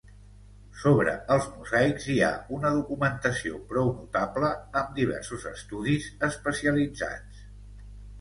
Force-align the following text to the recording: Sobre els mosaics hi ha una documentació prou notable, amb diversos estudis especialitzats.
Sobre 0.83 1.11
els 1.33 1.49
mosaics 1.57 2.07
hi 2.13 2.15
ha 2.27 2.29
una 2.57 2.71
documentació 2.77 3.59
prou 3.73 3.91
notable, 3.97 4.49
amb 4.81 4.97
diversos 5.01 5.45
estudis 5.51 6.09
especialitzats. 6.29 7.45